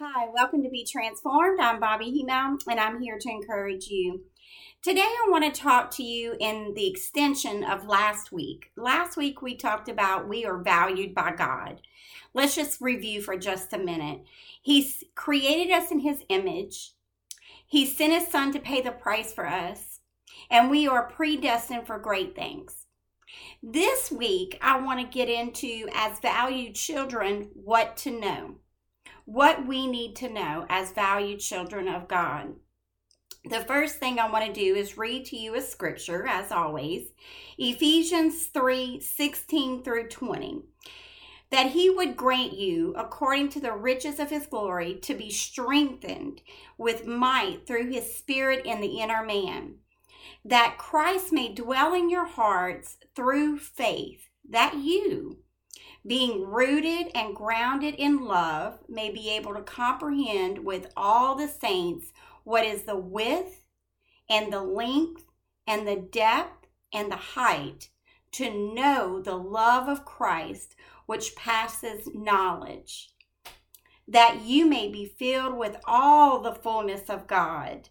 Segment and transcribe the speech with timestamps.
[0.00, 1.58] Hi, welcome to Be Transformed.
[1.58, 4.20] I'm Bobbie Himel, and I'm here to encourage you.
[4.80, 8.70] Today, I want to talk to you in the extension of last week.
[8.76, 11.80] Last week, we talked about we are valued by God.
[12.32, 14.20] Let's just review for just a minute.
[14.62, 16.92] He's created us in His image,
[17.66, 19.98] He sent His Son to pay the price for us,
[20.48, 22.86] and we are predestined for great things.
[23.64, 28.58] This week, I want to get into, as valued children, what to know
[29.28, 32.54] what we need to know as valued children of God.
[33.44, 37.08] The first thing I want to do is read to you a scripture, as always
[37.58, 40.62] Ephesians 3 16 through 20.
[41.50, 46.40] That he would grant you, according to the riches of his glory, to be strengthened
[46.78, 49.74] with might through his spirit in the inner man.
[50.42, 55.40] That Christ may dwell in your hearts through faith, that you,
[56.08, 62.12] being rooted and grounded in love, may be able to comprehend with all the saints
[62.44, 63.64] what is the width
[64.28, 65.24] and the length
[65.66, 67.90] and the depth and the height,
[68.32, 70.74] to know the love of Christ
[71.06, 73.10] which passes knowledge,
[74.06, 77.90] that you may be filled with all the fullness of God.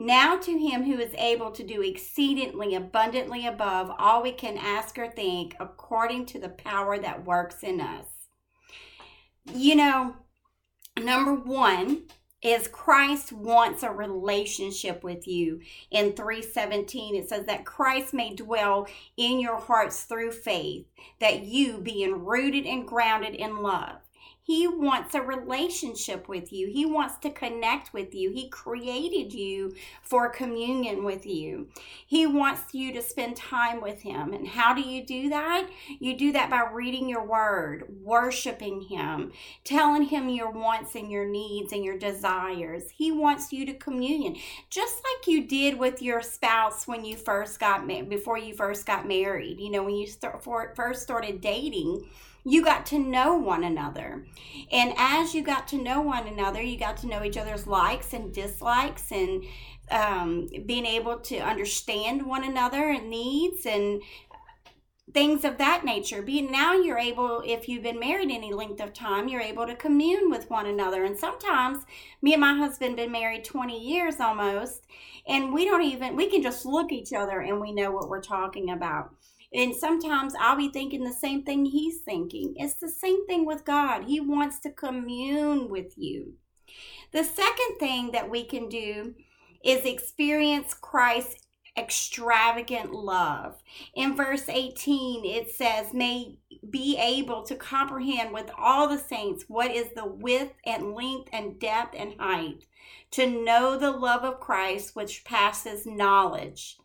[0.00, 4.96] Now to him who is able to do exceedingly abundantly above all we can ask
[4.96, 8.06] or think, according to the power that works in us.
[9.52, 10.14] You know,
[10.96, 12.04] number one
[12.40, 15.62] is Christ wants a relationship with you.
[15.90, 20.86] In 317, it says that Christ may dwell in your hearts through faith,
[21.18, 23.96] that you, being rooted and grounded in love,
[24.48, 26.68] he wants a relationship with you.
[26.68, 28.30] He wants to connect with you.
[28.30, 31.68] He created you for communion with you.
[32.06, 34.32] He wants you to spend time with Him.
[34.32, 35.68] And how do you do that?
[36.00, 39.32] You do that by reading your word, worshiping Him,
[39.64, 42.84] telling Him your wants and your needs and your desires.
[42.88, 44.36] He wants you to communion,
[44.70, 48.86] just like you did with your spouse when you first got married, before you first
[48.86, 49.60] got married.
[49.60, 50.06] You know, when you
[50.74, 52.06] first started dating
[52.48, 54.24] you got to know one another.
[54.72, 58.14] And as you got to know one another, you got to know each other's likes
[58.14, 59.44] and dislikes and
[59.90, 64.02] um, being able to understand one another and needs and
[65.12, 66.22] things of that nature.
[66.22, 69.76] Being now you're able, if you've been married any length of time, you're able to
[69.76, 71.04] commune with one another.
[71.04, 71.84] And sometimes
[72.22, 74.86] me and my husband been married 20 years almost,
[75.26, 78.22] and we don't even we can just look each other and we know what we're
[78.22, 79.10] talking about.
[79.52, 82.54] And sometimes I'll be thinking the same thing he's thinking.
[82.56, 84.04] It's the same thing with God.
[84.04, 86.34] He wants to commune with you.
[87.12, 89.14] The second thing that we can do
[89.64, 91.46] is experience Christ's
[91.78, 93.62] extravagant love.
[93.94, 96.36] In verse 18, it says, May
[96.68, 101.58] be able to comprehend with all the saints what is the width and length and
[101.58, 102.66] depth and height,
[103.12, 106.78] to know the love of Christ which passes knowledge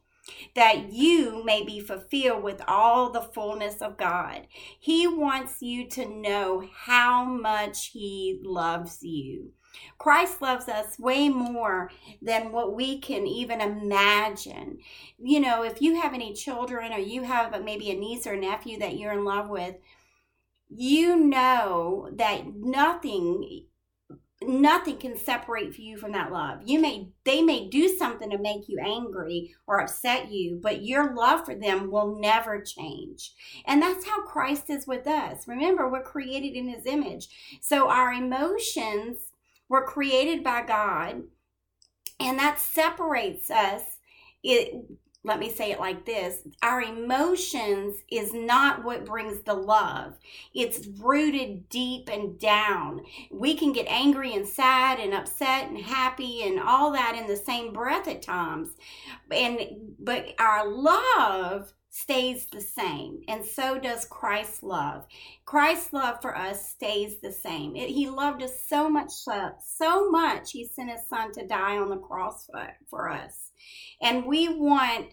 [0.56, 4.48] that you may be fulfilled with all the fullness of God.
[4.80, 9.52] He wants you to know how much He loves you.
[9.98, 11.90] Christ loves us way more
[12.22, 14.78] than what we can even imagine.
[15.18, 18.78] You know, if you have any children or you have maybe a niece or nephew
[18.80, 19.76] that you're in love with,
[20.70, 23.66] you know that nothing
[24.48, 26.62] nothing can separate you from that love.
[26.66, 31.14] You may they may do something to make you angry or upset you, but your
[31.14, 33.34] love for them will never change.
[33.66, 35.48] And that's how Christ is with us.
[35.48, 37.60] Remember, we're created in his image.
[37.62, 39.32] So our emotions
[39.70, 41.24] were created by God,
[42.20, 43.82] and that separates us
[44.44, 44.74] it
[45.26, 50.18] let me say it like this our emotions is not what brings the love.
[50.54, 53.02] It's rooted deep and down.
[53.32, 57.38] We can get angry and sad and upset and happy and all that in the
[57.38, 58.70] same breath at times.
[59.32, 65.06] And but our love stays the same and so does christ's love.
[65.46, 67.76] Christ's love for us stays the same.
[67.76, 71.78] It, he loved us so much so, so much he sent his son to die
[71.78, 73.52] on the cross for, for us.
[74.02, 75.10] And we want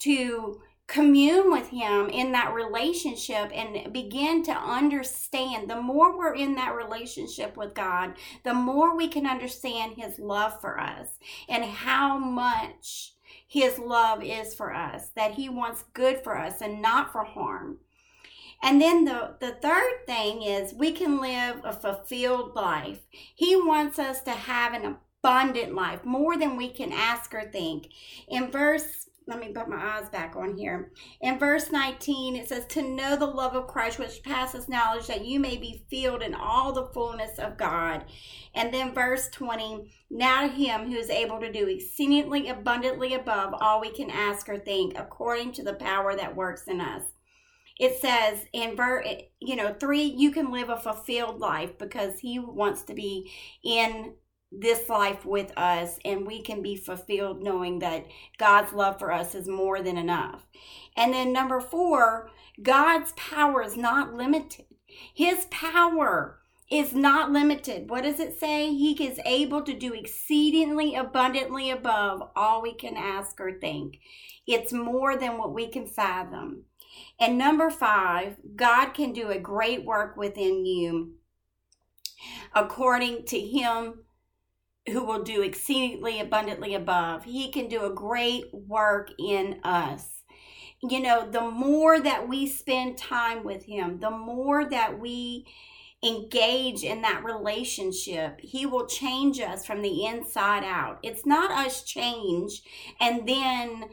[0.00, 5.70] to commune with him in that relationship and begin to understand.
[5.70, 10.60] The more we're in that relationship with God the more we can understand his love
[10.60, 11.08] for us
[11.48, 13.12] and how much
[13.48, 17.78] his love is for us that he wants good for us and not for harm
[18.62, 23.00] and then the, the third thing is we can live a fulfilled life.
[23.12, 27.88] He wants us to have an abundant life, more than we can ask or think.
[28.28, 30.90] In verse let me put my eyes back on here.
[31.20, 35.26] In verse 19, it says, To know the love of Christ which passes knowledge, that
[35.26, 38.06] you may be filled in all the fullness of God.
[38.54, 43.54] And then verse 20, Now to him who is able to do exceedingly abundantly above
[43.60, 47.02] all we can ask or think, according to the power that works in us.
[47.78, 49.06] It says in verse,
[49.40, 53.30] you know, three, you can live a fulfilled life because he wants to be
[53.62, 54.14] in
[54.50, 58.06] this life with us and we can be fulfilled knowing that
[58.38, 60.46] God's love for us is more than enough.
[60.96, 62.30] And then number 4,
[62.62, 64.64] God's power is not limited.
[65.14, 66.38] His power
[66.70, 67.88] is not limited.
[67.88, 68.70] What does it say?
[68.72, 73.98] He is able to do exceedingly abundantly above all we can ask or think.
[74.46, 76.64] It's more than what we can fathom.
[77.20, 81.14] And number 5, God can do a great work within you
[82.54, 84.00] according to him
[84.90, 87.24] who will do exceedingly abundantly above.
[87.24, 90.22] He can do a great work in us.
[90.82, 95.46] You know, the more that we spend time with Him, the more that we
[96.04, 101.00] engage in that relationship, He will change us from the inside out.
[101.02, 102.62] It's not us change
[103.00, 103.84] and then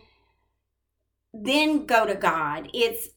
[1.33, 2.69] then go to God.
[2.73, 3.09] It's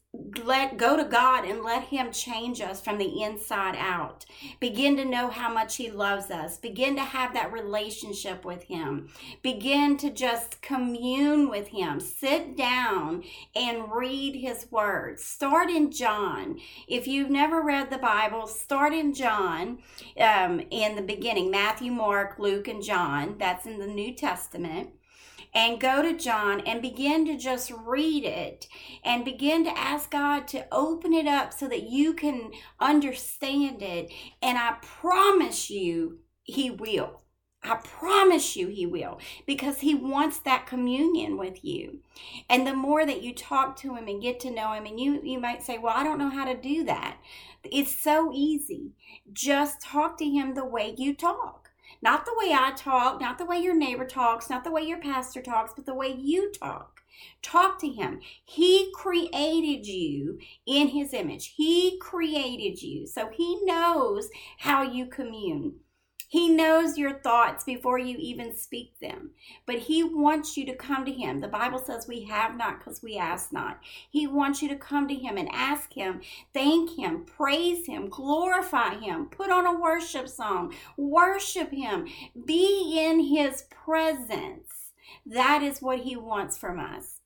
[0.43, 4.25] let go to God and let him change us from the inside out.
[4.59, 6.57] Begin to know how much he loves us.
[6.57, 9.09] Begin to have that relationship with him.
[9.43, 11.99] Begin to just commune with him.
[11.99, 13.23] Sit down
[13.55, 15.23] and read his words.
[15.23, 16.59] Start in John.
[16.87, 19.79] If you've never read the Bible, start in John
[20.19, 23.35] um, in the beginning Matthew, Mark, Luke, and John.
[23.37, 24.89] That's in the New Testament
[25.53, 28.67] and go to John and begin to just read it
[29.03, 34.11] and begin to ask God to open it up so that you can understand it.
[34.41, 37.23] And I promise you, He will.
[37.61, 41.99] I promise you he will because he wants that communion with you.
[42.49, 45.19] And the more that you talk to him and get to know him, and you,
[45.23, 47.17] you might say, Well, I don't know how to do that.
[47.65, 48.93] It's so easy.
[49.33, 51.58] Just talk to him the way you talk.
[52.01, 54.99] Not the way I talk, not the way your neighbor talks, not the way your
[54.99, 57.01] pastor talks, but the way you talk.
[57.41, 58.21] Talk to him.
[58.45, 61.53] He created you in his image.
[61.57, 63.05] He created you.
[63.07, 64.29] So he knows
[64.59, 65.75] how you commune.
[66.31, 69.31] He knows your thoughts before you even speak them.
[69.65, 71.39] But He wants you to come to Him.
[71.39, 73.79] The Bible says we have not because we ask not.
[74.11, 76.21] He wants you to come to Him and ask Him,
[76.53, 82.07] thank Him, praise Him, glorify Him, put on a worship song, worship Him,
[82.45, 84.91] be in His presence.
[85.25, 87.21] That is what He wants from us.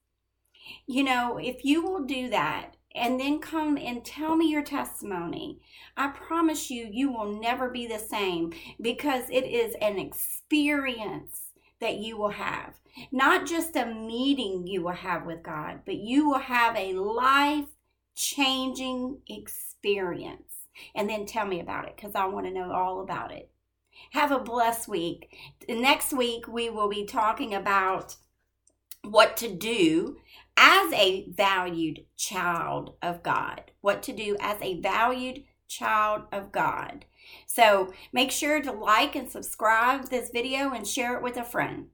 [0.88, 5.60] You know, if you will do that, and then come and tell me your testimony.
[5.98, 11.42] I promise you, you will never be the same because it is an experience
[11.80, 12.76] that you will have.
[13.12, 17.66] Not just a meeting you will have with God, but you will have a life
[18.16, 20.54] changing experience.
[20.96, 23.50] And then tell me about it because I want to know all about it.
[24.12, 25.36] Have a blessed week.
[25.68, 28.16] Next week, we will be talking about
[29.04, 30.18] what to do
[30.58, 33.72] as a valued child of God.
[33.82, 37.06] What to do as a valued child of God.
[37.46, 41.88] So make sure to like and subscribe this video and share it with a friend.